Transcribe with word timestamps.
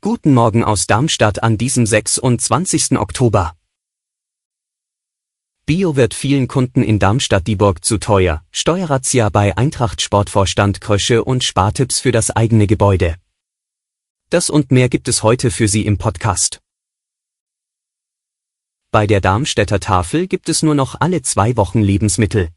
Guten 0.00 0.34
Morgen 0.34 0.62
aus 0.62 0.86
Darmstadt 0.86 1.42
an 1.42 1.58
diesem 1.58 1.84
26. 1.84 2.96
Oktober. 2.96 3.56
Bio 5.66 5.96
wird 5.96 6.14
vielen 6.14 6.46
Kunden 6.46 6.84
in 6.84 7.00
Darmstadt-Dieburg 7.00 7.84
zu 7.84 7.98
teuer. 7.98 8.44
Steuerrazzia 8.52 9.30
bei 9.30 9.56
Eintracht 9.56 10.00
Sportvorstand 10.00 10.80
Krösche 10.80 11.24
und 11.24 11.42
Spartipps 11.42 11.98
für 11.98 12.12
das 12.12 12.30
eigene 12.30 12.68
Gebäude. 12.68 13.16
Das 14.28 14.48
und 14.48 14.70
mehr 14.70 14.88
gibt 14.88 15.08
es 15.08 15.24
heute 15.24 15.50
für 15.50 15.66
Sie 15.66 15.84
im 15.84 15.98
Podcast. 15.98 16.60
Bei 18.92 19.08
der 19.08 19.20
Darmstädter 19.20 19.80
Tafel 19.80 20.28
gibt 20.28 20.48
es 20.48 20.62
nur 20.62 20.76
noch 20.76 21.00
alle 21.00 21.22
zwei 21.22 21.56
Wochen 21.56 21.80
Lebensmittel. 21.80 22.50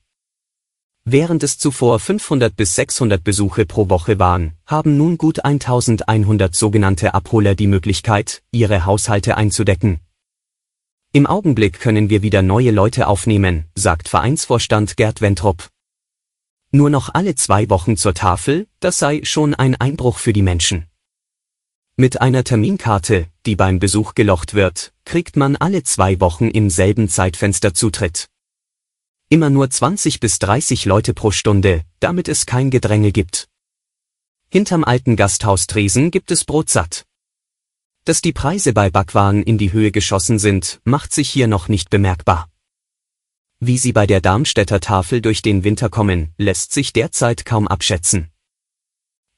Während 1.05 1.43
es 1.43 1.57
zuvor 1.57 1.99
500 1.99 2.55
bis 2.55 2.75
600 2.75 3.21
Besuche 3.21 3.65
pro 3.65 3.89
Woche 3.89 4.19
waren, 4.19 4.53
haben 4.65 4.95
nun 4.97 5.17
gut 5.17 5.43
1100 5.43 6.55
sogenannte 6.55 7.13
Abholer 7.13 7.55
die 7.55 7.67
Möglichkeit, 7.67 8.41
ihre 8.51 8.85
Haushalte 8.85 9.35
einzudecken. 9.35 9.99
Im 11.11 11.27
Augenblick 11.27 11.81
können 11.81 12.09
wir 12.09 12.21
wieder 12.21 12.41
neue 12.41 12.71
Leute 12.71 13.07
aufnehmen, 13.07 13.65
sagt 13.75 14.07
Vereinsvorstand 14.07 14.95
Gerd 14.95 15.19
Wentrup. 15.19 15.67
Nur 16.71 16.89
noch 16.89 17.13
alle 17.13 17.35
zwei 17.35 17.69
Wochen 17.69 17.97
zur 17.97 18.13
Tafel, 18.13 18.67
das 18.79 18.97
sei 18.97 19.21
schon 19.23 19.53
ein 19.53 19.75
Einbruch 19.75 20.17
für 20.17 20.31
die 20.31 20.41
Menschen. 20.41 20.85
Mit 21.97 22.21
einer 22.21 22.45
Terminkarte, 22.45 23.27
die 23.45 23.57
beim 23.57 23.77
Besuch 23.77 24.15
gelocht 24.15 24.53
wird, 24.53 24.93
kriegt 25.03 25.35
man 25.35 25.57
alle 25.57 25.83
zwei 25.83 26.19
Wochen 26.21 26.47
im 26.47 26.69
selben 26.69 27.09
Zeitfenster 27.09 27.73
Zutritt. 27.73 28.29
Immer 29.33 29.49
nur 29.49 29.67
20 29.67 30.19
bis 30.19 30.37
30 30.37 30.85
Leute 30.85 31.15
pro 31.15 31.31
Stunde, 31.31 31.81
damit 31.99 32.27
es 32.27 32.45
kein 32.45 32.69
Gedränge 32.69 33.11
gibt. 33.11 33.47
Hinterm 34.51 34.83
alten 34.83 35.15
Gasthaus 35.15 35.65
Tresen 35.65 36.11
gibt 36.11 36.29
es 36.29 36.45
Brotsatt. 36.45 37.07
Dass 38.05 38.21
die 38.21 38.31
Preise 38.31 38.73
bei 38.73 38.91
Backwaren 38.91 39.41
in 39.41 39.57
die 39.57 39.73
Höhe 39.73 39.91
geschossen 39.91 40.37
sind, 40.37 40.81
macht 40.83 41.11
sich 41.13 41.31
hier 41.31 41.47
noch 41.47 41.67
nicht 41.67 41.89
bemerkbar. 41.89 42.47
Wie 43.59 43.79
sie 43.79 43.91
bei 43.91 44.05
der 44.05 44.21
Darmstädter 44.21 44.79
Tafel 44.79 45.19
durch 45.19 45.41
den 45.41 45.63
Winter 45.63 45.89
kommen, 45.89 46.31
lässt 46.37 46.71
sich 46.71 46.93
derzeit 46.93 47.43
kaum 47.43 47.67
abschätzen. 47.67 48.29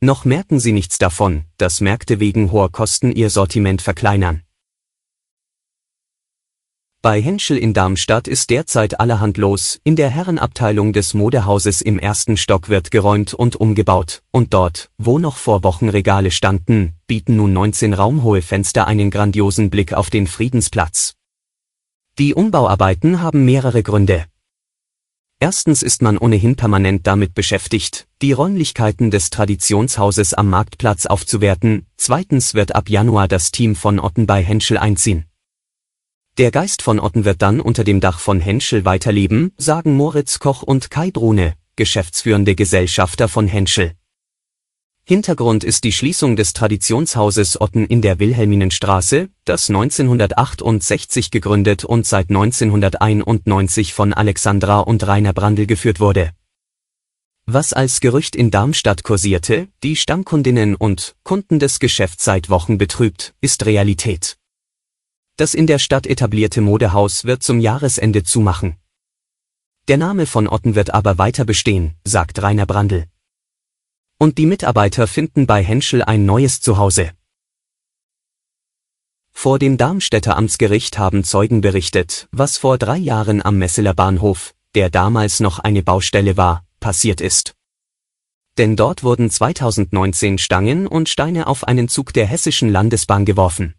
Noch 0.02 0.26
merken 0.26 0.60
sie 0.60 0.74
nichts 0.74 0.98
davon, 0.98 1.46
dass 1.56 1.80
Märkte 1.80 2.20
wegen 2.20 2.52
hoher 2.52 2.70
Kosten 2.70 3.14
ihr 3.14 3.30
Sortiment 3.30 3.82
verkleinern. 3.82 4.45
Bei 7.06 7.22
Henschel 7.22 7.60
in 7.60 7.76
Darmstadt 7.76 8.28
ist 8.28 8.50
derzeit 8.50 9.00
allerhand 9.00 9.38
los, 9.38 9.80
in 9.84 9.96
der 9.96 10.10
Herrenabteilung 10.10 10.92
des 10.92 11.14
Modehauses 11.14 11.84
im 11.84 12.00
ersten 12.00 12.36
Stock 12.36 12.68
wird 12.68 12.90
geräumt 12.90 13.36
und 13.36 13.56
umgebaut, 13.56 14.24
und 14.32 14.56
dort, 14.56 14.90
wo 14.98 15.20
noch 15.20 15.38
vor 15.38 15.64
Wochen 15.64 15.88
Regale 15.88 16.32
standen, 16.32 16.96
bieten 17.06 17.36
nun 17.36 17.54
19 17.54 17.94
raumhohe 17.94 18.42
Fenster 18.42 18.88
einen 18.88 19.12
grandiosen 19.12 19.70
Blick 19.70 19.94
auf 19.94 20.10
den 20.10 20.26
Friedensplatz. 20.26 21.14
Die 22.18 22.34
Umbauarbeiten 22.34 23.22
haben 23.22 23.46
mehrere 23.46 23.84
Gründe. 23.84 24.26
Erstens 25.40 25.84
ist 25.84 26.02
man 26.02 26.18
ohnehin 26.18 26.56
permanent 26.56 27.06
damit 27.06 27.36
beschäftigt, 27.36 28.08
die 28.24 28.32
Räumlichkeiten 28.32 29.12
des 29.12 29.30
Traditionshauses 29.30 30.34
am 30.34 30.50
Marktplatz 30.50 31.06
aufzuwerten, 31.06 31.86
zweitens 31.98 32.56
wird 32.56 32.74
ab 32.74 32.90
Januar 32.90 33.28
das 33.28 33.52
Team 33.52 33.76
von 33.76 34.00
Otten 34.00 34.26
bei 34.26 34.44
Henschel 34.44 34.80
einziehen. 34.80 35.26
Der 36.38 36.52
Geist 36.52 36.82
von 36.82 37.00
Otten 37.00 37.24
wird 37.24 37.42
dann 37.42 37.62
unter 37.62 37.86
dem 37.86 38.02
Dach 38.02 38.20
von 38.20 38.42
Henschel 38.42 38.84
weiterleben, 38.84 39.54
sagen 39.56 39.96
Moritz 39.96 40.40
Koch 40.40 40.64
und 40.64 40.92
Kai 40.92 41.10
Drune, 41.10 41.54
geschäftsführende 41.78 42.56
Gesellschafter 42.56 43.30
von 43.30 43.48
Henschel. 43.48 43.94
Hintergrund 45.06 45.64
ist 45.64 45.86
die 45.86 45.94
Schließung 45.94 46.36
des 46.36 46.52
Traditionshauses 46.52 47.62
Otten 47.62 47.86
in 47.86 48.02
der 48.02 48.20
Wilhelminenstraße, 48.20 49.30
das 49.46 49.70
1968 49.70 51.32
gegründet 51.32 51.86
und 51.86 52.06
seit 52.06 52.30
1991 52.30 53.94
von 53.94 54.12
Alexandra 54.14 54.82
und 54.82 55.08
Rainer 55.08 55.32
Brandl 55.32 55.68
geführt 55.68 56.02
wurde. 56.02 56.32
Was 57.46 57.72
als 57.72 58.02
Gerücht 58.02 58.36
in 58.36 58.52
Darmstadt 58.52 59.04
kursierte, 59.04 59.70
die 59.84 59.96
Stammkundinnen 59.96 60.76
und 60.76 61.16
Kunden 61.24 61.60
des 61.60 61.80
Geschäfts 61.80 62.26
seit 62.26 62.50
Wochen 62.50 62.78
betrübt, 62.78 63.36
ist 63.40 63.66
Realität. 63.66 64.38
Das 65.38 65.54
in 65.54 65.68
der 65.68 65.80
Stadt 65.80 66.08
etablierte 66.08 66.62
Modehaus 66.62 67.26
wird 67.26 67.44
zum 67.44 67.60
Jahresende 67.60 68.24
zumachen. 68.24 68.78
Der 69.90 69.98
Name 69.98 70.26
von 70.26 70.48
Otten 70.48 70.76
wird 70.76 70.94
aber 70.94 71.18
weiter 71.18 71.44
bestehen, 71.44 71.96
sagt 72.06 72.42
Rainer 72.42 72.66
Brandl. 72.66 73.06
Und 74.18 74.38
die 74.38 74.46
Mitarbeiter 74.46 75.08
finden 75.08 75.46
bei 75.46 75.62
Henschel 75.62 76.04
ein 76.04 76.26
neues 76.26 76.62
Zuhause. 76.62 77.12
Vor 79.34 79.60
dem 79.60 79.76
Darmstädter 79.76 80.38
Amtsgericht 80.38 80.98
haben 80.98 81.26
Zeugen 81.26 81.60
berichtet, 81.60 82.30
was 82.32 82.58
vor 82.58 82.78
drei 82.78 82.98
Jahren 82.98 83.44
am 83.44 83.58
Messeler 83.58 83.94
Bahnhof, 83.94 84.56
der 84.74 84.90
damals 84.90 85.42
noch 85.42 85.60
eine 85.60 85.84
Baustelle 85.84 86.38
war, 86.38 86.66
passiert 86.80 87.20
ist. 87.20 87.54
Denn 88.58 88.78
dort 88.78 89.04
wurden 89.04 89.30
2019 89.30 90.38
Stangen 90.38 90.88
und 90.88 91.10
Steine 91.10 91.48
auf 91.48 91.66
einen 91.66 91.90
Zug 91.90 92.14
der 92.14 92.26
Hessischen 92.26 92.70
Landesbahn 92.70 93.26
geworfen. 93.26 93.76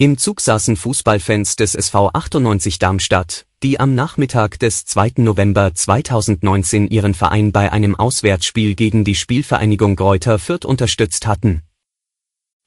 Im 0.00 0.16
Zug 0.16 0.40
saßen 0.40 0.76
Fußballfans 0.76 1.56
des 1.56 1.74
SV 1.74 2.10
98 2.12 2.78
Darmstadt, 2.78 3.46
die 3.64 3.80
am 3.80 3.96
Nachmittag 3.96 4.60
des 4.60 4.84
2. 4.84 5.14
November 5.16 5.74
2019 5.74 6.86
ihren 6.86 7.14
Verein 7.14 7.50
bei 7.50 7.72
einem 7.72 7.96
Auswärtsspiel 7.96 8.76
gegen 8.76 9.02
die 9.02 9.16
Spielvereinigung 9.16 9.96
Greuther 9.96 10.38
Fürth 10.38 10.64
unterstützt 10.64 11.26
hatten. 11.26 11.62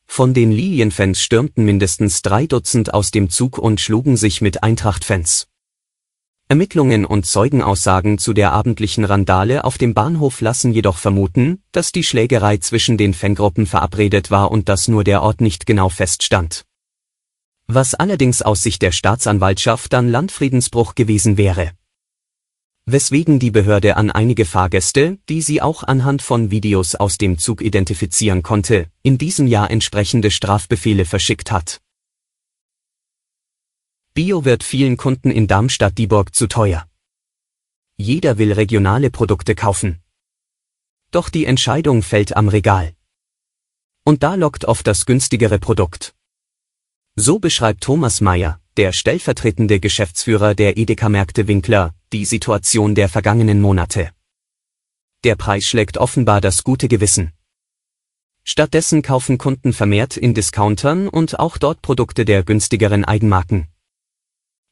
Von 0.07 0.33
den 0.33 0.51
Lilienfans 0.51 1.21
stürmten 1.21 1.63
mindestens 1.63 2.21
drei 2.21 2.47
Dutzend 2.47 2.93
aus 2.93 3.11
dem 3.11 3.29
Zug 3.29 3.57
und 3.57 3.79
schlugen 3.79 4.17
sich 4.17 4.41
mit 4.41 4.61
Eintracht-Fans. 4.61 5.47
Ermittlungen 6.49 7.05
und 7.05 7.25
Zeugenaussagen 7.25 8.17
zu 8.17 8.33
der 8.33 8.51
abendlichen 8.51 9.05
Randale 9.05 9.63
auf 9.63 9.77
dem 9.77 9.93
Bahnhof 9.93 10.41
lassen 10.41 10.73
jedoch 10.73 10.97
vermuten, 10.97 11.63
dass 11.71 11.93
die 11.93 12.03
Schlägerei 12.03 12.57
zwischen 12.57 12.97
den 12.97 13.13
Fangruppen 13.13 13.67
verabredet 13.67 14.31
war 14.31 14.51
und 14.51 14.67
dass 14.67 14.89
nur 14.89 15.05
der 15.05 15.21
Ort 15.21 15.39
nicht 15.39 15.65
genau 15.65 15.87
feststand 15.87 16.65
was 17.73 17.95
allerdings 17.95 18.41
aus 18.41 18.63
Sicht 18.63 18.81
der 18.81 18.91
Staatsanwaltschaft 18.91 19.93
dann 19.93 20.09
Landfriedensbruch 20.09 20.95
gewesen 20.95 21.37
wäre. 21.37 21.71
Weswegen 22.85 23.39
die 23.39 23.51
Behörde 23.51 23.95
an 23.95 24.11
einige 24.11 24.45
Fahrgäste, 24.45 25.19
die 25.29 25.41
sie 25.41 25.61
auch 25.61 25.83
anhand 25.83 26.21
von 26.21 26.51
Videos 26.51 26.95
aus 26.95 27.17
dem 27.17 27.37
Zug 27.37 27.61
identifizieren 27.61 28.43
konnte, 28.43 28.91
in 29.03 29.17
diesem 29.17 29.47
Jahr 29.47 29.69
entsprechende 29.69 30.31
Strafbefehle 30.31 31.05
verschickt 31.05 31.51
hat. 31.51 31.79
Bio 34.13 34.43
wird 34.43 34.63
vielen 34.63 34.97
Kunden 34.97 35.31
in 35.31 35.47
Darmstadt-Dieburg 35.47 36.35
zu 36.35 36.47
teuer. 36.47 36.85
Jeder 37.95 38.37
will 38.37 38.51
regionale 38.51 39.11
Produkte 39.11 39.55
kaufen. 39.55 40.01
Doch 41.11 41.29
die 41.29 41.45
Entscheidung 41.45 42.03
fällt 42.03 42.35
am 42.35 42.49
Regal. 42.49 42.93
Und 44.03 44.23
da 44.23 44.35
lockt 44.35 44.65
oft 44.65 44.87
das 44.87 45.05
günstigere 45.05 45.59
Produkt. 45.59 46.15
So 47.15 47.39
beschreibt 47.39 47.83
Thomas 47.83 48.21
Mayer, 48.21 48.61
der 48.77 48.93
stellvertretende 48.93 49.81
Geschäftsführer 49.81 50.55
der 50.55 50.77
Edeka-Märkte 50.77 51.47
Winkler, 51.47 51.93
die 52.13 52.23
Situation 52.23 52.95
der 52.95 53.09
vergangenen 53.09 53.59
Monate. 53.59 54.11
Der 55.25 55.35
Preis 55.35 55.65
schlägt 55.65 55.97
offenbar 55.97 56.39
das 56.39 56.63
gute 56.63 56.87
Gewissen. 56.87 57.33
Stattdessen 58.43 59.01
kaufen 59.01 59.37
Kunden 59.37 59.73
vermehrt 59.73 60.15
in 60.15 60.33
Discountern 60.33 61.09
und 61.09 61.37
auch 61.37 61.57
dort 61.57 61.81
Produkte 61.81 62.23
der 62.23 62.43
günstigeren 62.43 63.03
Eigenmarken. 63.03 63.67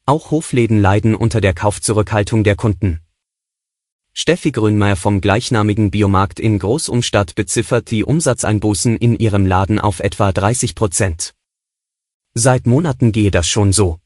Auch 0.06 0.32
Hofläden 0.32 0.82
leiden 0.82 1.16
unter 1.16 1.42
der 1.42 1.54
Kaufzurückhaltung 1.54 2.46
der 2.46 2.56
Kunden. 2.56 3.02
Steffi 4.14 4.52
Grünmeier 4.52 4.96
vom 4.96 5.22
gleichnamigen 5.22 5.92
Biomarkt 5.92 6.40
in 6.40 6.58
Großumstadt 6.58 7.36
beziffert 7.36 7.92
die 7.92 8.06
Umsatzeinbußen 8.06 8.98
in 8.98 9.20
ihrem 9.20 9.46
Laden 9.46 9.78
auf 9.80 10.00
etwa 10.00 10.32
30 10.32 10.74
Prozent. 10.74 11.36
Seit 12.34 12.68
Monaten 12.68 13.12
gehe 13.12 13.32
das 13.32 13.48
schon 13.48 13.74
so. 13.74 14.00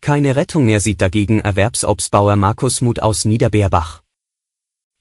Keine 0.00 0.34
Rettung 0.34 0.64
mehr 0.64 0.80
sieht 0.80 1.00
dagegen 1.00 1.40
Erwerbsobstbauer 1.40 2.36
Markus 2.36 2.80
Muth 2.80 3.00
aus 3.00 3.24
Niederbeerbach. 3.24 4.02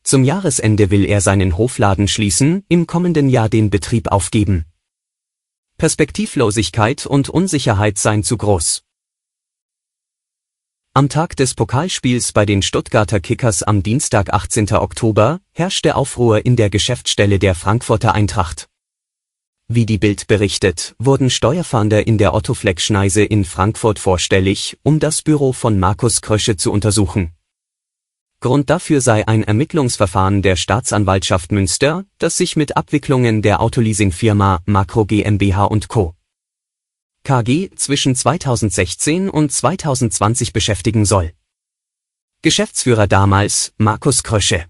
Zum 0.04 0.24
Jahresende 0.24 0.92
will 0.92 1.06
er 1.06 1.22
seinen 1.22 1.58
Hofladen 1.58 2.08
schließen, 2.08 2.64
im 2.70 2.88
kommenden 2.88 3.30
Jahr 3.30 3.50
den 3.50 3.70
Betrieb 3.70 4.12
aufgeben. 4.12 4.66
Perspektivlosigkeit 5.78 7.06
und 7.06 7.30
Unsicherheit 7.30 7.98
seien 7.98 8.24
zu 8.24 8.38
groß. 8.38 8.84
Am 10.94 11.08
Tag 11.10 11.36
des 11.38 11.56
Pokalspiels 11.56 12.34
bei 12.34 12.46
den 12.46 12.62
Stuttgarter 12.62 13.20
Kickers 13.20 13.64
am 13.64 13.82
Dienstag 13.82 14.34
18. 14.34 14.74
Oktober 14.74 15.40
herrschte 15.54 15.96
Aufruhr 15.96 16.46
in 16.46 16.56
der 16.56 16.70
Geschäftsstelle 16.70 17.40
der 17.40 17.56
Frankfurter 17.56 18.14
Eintracht. 18.14 18.71
Wie 19.74 19.86
die 19.86 19.98
Bild 19.98 20.28
berichtet, 20.28 20.96
wurden 21.00 21.30
Steuerfahnder 21.30 22.06
in 22.06 22.18
der 22.18 22.34
Otto-Fleck-Schneise 22.34 23.24
in 23.24 23.46
Frankfurt 23.46 24.00
vorstellig, 24.00 24.78
um 24.84 25.00
das 25.00 25.22
Büro 25.22 25.54
von 25.54 25.80
Markus 25.80 26.22
Krösche 26.22 26.58
zu 26.58 26.74
untersuchen. 26.74 27.32
Grund 28.42 28.70
dafür 28.70 29.00
sei 29.00 29.26
ein 29.30 29.46
Ermittlungsverfahren 29.46 30.42
der 30.42 30.58
Staatsanwaltschaft 30.58 31.54
Münster, 31.54 32.04
das 32.18 32.36
sich 32.36 32.58
mit 32.58 32.76
Abwicklungen 32.76 33.42
der 33.42 33.62
Autoleasing-Firma 33.62 34.60
Makro 34.66 35.06
GmbH 35.06 35.64
und 35.64 35.88
Co. 35.88 36.16
KG 37.24 37.70
zwischen 37.74 38.14
2016 38.14 39.30
und 39.30 39.54
2020 39.54 40.52
beschäftigen 40.52 41.06
soll. 41.06 41.32
Geschäftsführer 42.42 43.08
damals 43.08 43.72
Markus 43.78 44.22
Krösche. 44.24 44.66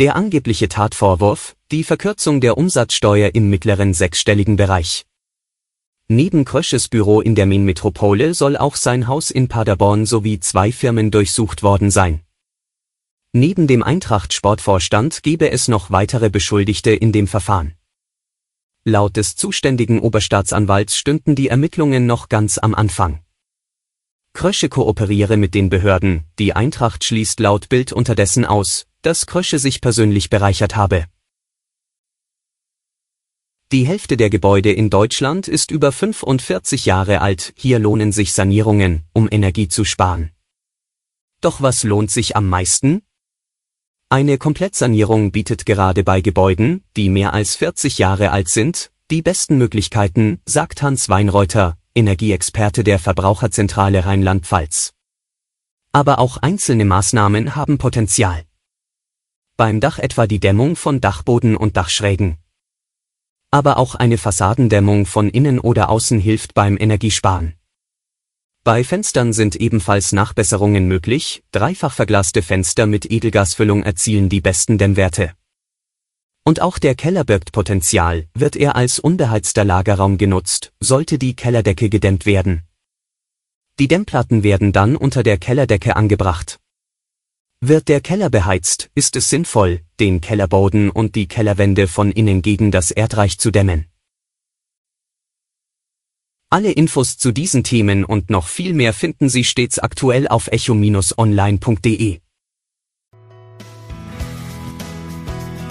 Der 0.00 0.16
angebliche 0.16 0.70
Tatvorwurf, 0.70 1.54
die 1.70 1.84
Verkürzung 1.84 2.40
der 2.40 2.56
Umsatzsteuer 2.56 3.34
im 3.34 3.50
mittleren 3.50 3.92
sechsstelligen 3.92 4.56
Bereich. 4.56 5.04
Neben 6.08 6.46
Krösches 6.46 6.88
Büro 6.88 7.20
in 7.20 7.34
der 7.34 7.44
Main-Metropole 7.44 8.32
soll 8.32 8.56
auch 8.56 8.76
sein 8.76 9.08
Haus 9.08 9.30
in 9.30 9.48
Paderborn 9.48 10.06
sowie 10.06 10.40
zwei 10.40 10.72
Firmen 10.72 11.10
durchsucht 11.10 11.62
worden 11.62 11.90
sein. 11.90 12.22
Neben 13.34 13.66
dem 13.66 13.82
Eintracht-Sportvorstand 13.82 15.22
gebe 15.22 15.50
es 15.50 15.68
noch 15.68 15.90
weitere 15.90 16.30
Beschuldigte 16.30 16.92
in 16.92 17.12
dem 17.12 17.26
Verfahren. 17.26 17.74
Laut 18.84 19.18
des 19.18 19.36
zuständigen 19.36 20.00
Oberstaatsanwalts 20.00 20.96
stünden 20.96 21.34
die 21.34 21.48
Ermittlungen 21.48 22.06
noch 22.06 22.30
ganz 22.30 22.56
am 22.56 22.74
Anfang. 22.74 23.20
Krösche 24.32 24.68
kooperiere 24.68 25.36
mit 25.36 25.54
den 25.54 25.68
Behörden, 25.68 26.24
die 26.38 26.54
Eintracht 26.54 27.04
schließt 27.04 27.40
laut 27.40 27.68
Bild 27.68 27.92
unterdessen 27.92 28.44
aus, 28.44 28.86
dass 29.02 29.26
Krösche 29.26 29.58
sich 29.58 29.80
persönlich 29.80 30.30
bereichert 30.30 30.76
habe. 30.76 31.06
Die 33.72 33.86
Hälfte 33.86 34.16
der 34.16 34.30
Gebäude 34.30 34.72
in 34.72 34.90
Deutschland 34.90 35.46
ist 35.46 35.70
über 35.70 35.92
45 35.92 36.86
Jahre 36.86 37.20
alt, 37.20 37.52
hier 37.56 37.78
lohnen 37.78 38.10
sich 38.10 38.32
Sanierungen, 38.32 39.04
um 39.12 39.28
Energie 39.30 39.68
zu 39.68 39.84
sparen. 39.84 40.32
Doch 41.40 41.62
was 41.62 41.84
lohnt 41.84 42.10
sich 42.10 42.36
am 42.36 42.48
meisten? 42.48 43.02
Eine 44.08 44.38
Komplettsanierung 44.38 45.30
bietet 45.30 45.66
gerade 45.66 46.02
bei 46.02 46.20
Gebäuden, 46.20 46.82
die 46.96 47.08
mehr 47.08 47.32
als 47.32 47.54
40 47.54 47.98
Jahre 47.98 48.32
alt 48.32 48.48
sind, 48.48 48.90
die 49.10 49.22
besten 49.22 49.56
Möglichkeiten, 49.56 50.40
sagt 50.44 50.82
Hans 50.82 51.08
Weinreuter, 51.08 51.78
Energieexperte 52.00 52.82
der 52.82 52.98
Verbraucherzentrale 52.98 54.04
Rheinland-Pfalz. 54.04 54.92
Aber 55.92 56.18
auch 56.18 56.38
einzelne 56.38 56.84
Maßnahmen 56.84 57.54
haben 57.54 57.78
Potenzial 57.78 58.44
beim 59.60 59.78
Dach 59.78 59.98
etwa 59.98 60.26
die 60.26 60.40
Dämmung 60.40 60.74
von 60.74 61.02
Dachboden 61.02 61.54
und 61.54 61.76
Dachschrägen. 61.76 62.38
Aber 63.50 63.76
auch 63.76 63.94
eine 63.94 64.16
Fassadendämmung 64.16 65.04
von 65.04 65.28
innen 65.28 65.58
oder 65.58 65.90
außen 65.90 66.18
hilft 66.18 66.54
beim 66.54 66.78
Energiesparen. 66.80 67.56
Bei 68.64 68.84
Fenstern 68.84 69.34
sind 69.34 69.56
ebenfalls 69.56 70.12
Nachbesserungen 70.12 70.88
möglich, 70.88 71.42
dreifach 71.52 71.92
verglaste 71.92 72.40
Fenster 72.40 72.86
mit 72.86 73.10
Edelgasfüllung 73.10 73.82
erzielen 73.82 74.30
die 74.30 74.40
besten 74.40 74.78
Dämmwerte. 74.78 75.34
Und 76.44 76.60
auch 76.60 76.78
der 76.78 76.94
Keller 76.94 77.24
birgt 77.24 77.52
Potenzial, 77.52 78.26
wird 78.34 78.56
er 78.56 78.76
als 78.76 78.98
unbeheizter 78.98 79.64
Lagerraum 79.64 80.18
genutzt, 80.18 80.72
sollte 80.80 81.18
die 81.18 81.34
Kellerdecke 81.36 81.90
gedämmt 81.90 82.26
werden. 82.26 82.62
Die 83.78 83.88
Dämmplatten 83.88 84.42
werden 84.42 84.72
dann 84.72 84.96
unter 84.96 85.22
der 85.22 85.38
Kellerdecke 85.38 85.96
angebracht. 85.96 86.58
Wird 87.60 87.88
der 87.88 88.00
Keller 88.00 88.30
beheizt, 88.30 88.90
ist 88.94 89.16
es 89.16 89.28
sinnvoll, 89.28 89.82
den 89.98 90.20
Kellerboden 90.20 90.90
und 90.90 91.14
die 91.14 91.28
Kellerwände 91.28 91.88
von 91.88 92.10
innen 92.10 92.40
gegen 92.40 92.70
das 92.70 92.90
Erdreich 92.90 93.38
zu 93.38 93.50
dämmen. 93.50 93.86
Alle 96.48 96.72
Infos 96.72 97.16
zu 97.16 97.32
diesen 97.32 97.62
Themen 97.62 98.04
und 98.04 98.28
noch 98.28 98.48
viel 98.48 98.72
mehr 98.72 98.92
finden 98.92 99.28
Sie 99.28 99.44
stets 99.44 99.78
aktuell 99.78 100.26
auf 100.26 100.48
echo-online.de. 100.48 102.20